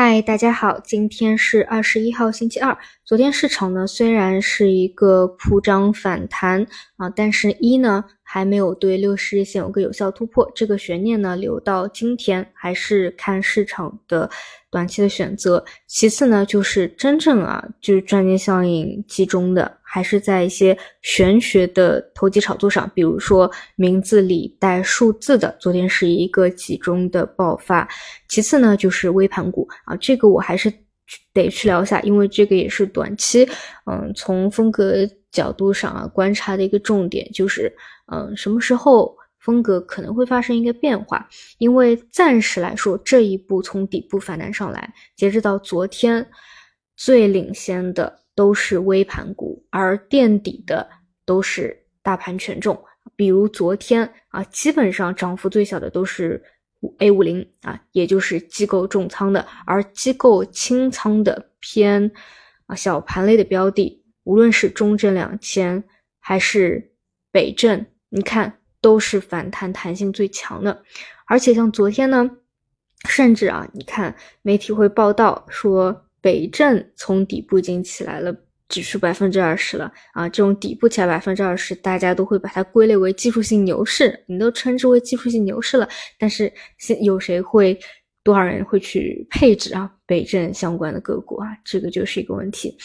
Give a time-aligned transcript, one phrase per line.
[0.00, 2.78] 嗨，大家好，今天是二十一号星期二。
[3.04, 6.64] 昨天市场呢虽然是一个普涨反弹
[6.98, 14.30] 啊，但是一呢还没有对六十日线有个有效突破，这个悬念呢留到今天，还是看市场的
[14.70, 15.64] 短期的选择。
[15.88, 27.88] 其次呢就是真正啊就是赚钱效应集中的，还是在一些玄学的投机炒作上，比如说名字里带数字的，昨天是一个集中的爆发。
[28.28, 30.72] 其次呢就是微盘股啊，这个我还是。
[31.32, 33.48] 得去聊一下，因为这个也是短期，
[33.86, 37.74] 嗯，从风格角度上啊观察的一个重点，就是，
[38.12, 41.26] 嗯，什么时候风格可能会发生一个变化？
[41.56, 46.26] 因为暂时来说，这一步从底部反弹上来，截止到昨天，
[46.94, 50.88] 最领先的都是微盘股，而垫底的
[51.26, 52.80] 都是大盘权重。
[53.16, 56.40] 比如昨天啊，基本上涨幅最小的都是。
[56.98, 62.08] A 五零啊，也就是机构重仓的，而机构轻仓的偏
[62.66, 65.82] 啊小盘类的标的，无论是中证两千
[66.20, 66.92] 还是
[67.32, 70.84] 北证，你看都是反弹弹性最强的。
[71.26, 72.30] 而且像昨天呢，
[73.08, 78.36] 甚至啊，你看媒体会报道说北证从底部已经起来了。
[78.68, 80.28] 指数百分之二十了啊！
[80.28, 85.88] 这种底部起来百分之二十，大家都会把它归类为技术性牛市，你都称之为技术性牛市了。
[86.18, 87.78] 但是现有谁会，
[88.22, 89.90] 多少人会去配置啊？
[90.04, 92.76] 北证相关的个股啊，这个就是一个问题。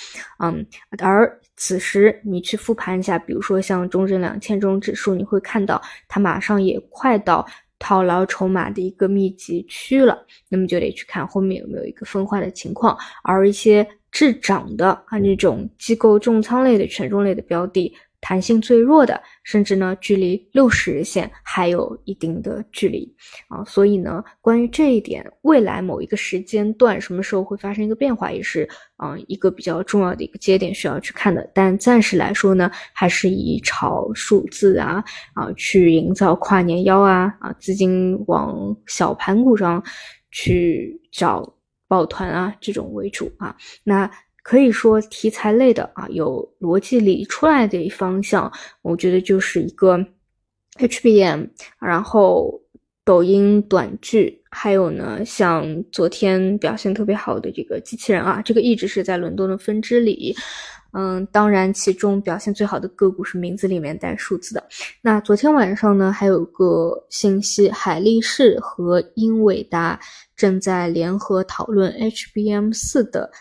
[0.41, 0.65] 嗯，
[0.99, 7.45] 而此时你去复盘一下，比如说像中证两千这种指数，你会看到它马上也快到
[7.83, 10.17] 套牢筹码的一个密集区了，
[10.49, 13.85] 那么就得去看后面有没有一个分化的情况，而一些。
[14.15, 17.91] 滞涨的啊，这种机构重仓类的权重类的标的，
[18.23, 23.13] 弹性最弱的，甚至呢，距离六十日线还有一定的距离
[23.49, 23.61] 啊。
[23.65, 31.51] 所以呢，关于这一点，未来某一个时间段什么时候会发生一个变化，也是啊一个比较重要的一个节点需要去看的。
[31.53, 35.03] 但暂时来说呢，还是以炒数字啊
[35.33, 39.83] 啊去营造跨年腰啊啊资金往小盘股上
[40.31, 41.53] 去找。
[41.85, 44.09] 抱团啊，这种为主啊，那
[44.43, 49.97] 可以说题材类的啊，有逻辑理出来的一方向，我觉得就是一个
[50.77, 51.47] HBM，
[51.79, 52.61] 然后
[53.05, 60.35] 抖音短剧，还有呢，像昨天表现特别好的这个机器人啊，这个一直是在轮动的分支里。
[60.95, 64.63] 嗯，当然，其中表现最好的个股是名字里面带数字的。
[65.01, 69.99] 那昨天晚上呢，还有个信息，海力士和英伟达
[70.35, 73.31] 正在联合讨论 HBM 四的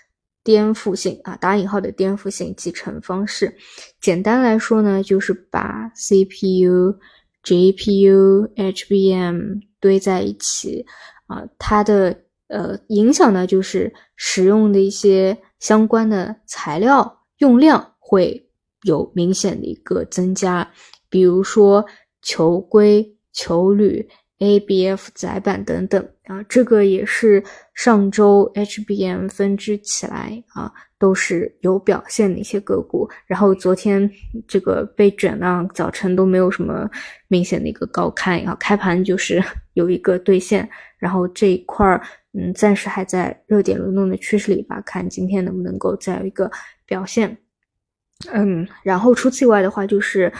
[0.44, 3.56] 颠覆性啊，打引号的颠覆性集成方式。
[4.00, 6.98] 简单来说呢，就是把 CPU、
[7.44, 10.84] GPU、HBM 堆在一起
[11.26, 17.20] 啊，它的呃影响呢，就是使用的一些相关的材料。
[17.38, 18.48] 用量会
[18.82, 20.70] 有明显的一个增加，
[21.08, 21.84] 比如说
[22.20, 24.08] 球硅、球铝、
[24.38, 27.42] ABF 载板等等啊，这个也是
[27.74, 33.08] 上周 HBM 分支起来啊都是有表现的一些个股。
[33.26, 34.10] 然后昨天
[34.46, 36.88] 这个被卷呢，早晨都没有什么
[37.28, 39.42] 明显的一个高开啊，开盘就是
[39.74, 40.68] 有一个兑现，
[40.98, 42.00] 然后这一块儿
[42.34, 46.50] 嗯暂时还在热点轮动的趋势里吧，看今天能不能够再有一个。
[46.84, 47.38] 表现，
[48.34, 50.30] 嗯，然后除此以外的话，就是，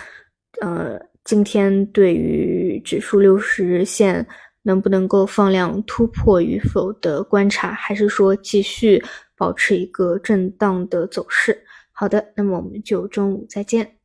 [0.61, 4.27] 呃，今天对于指数六十日线
[4.63, 9.03] 能不能够放量突破与否的观察，还是说继续
[9.37, 11.65] 保持一个震荡的走势？
[11.93, 14.02] 好的，那么我们就中午再见。